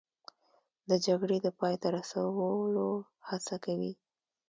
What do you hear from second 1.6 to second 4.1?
ته رسولو هڅه کوي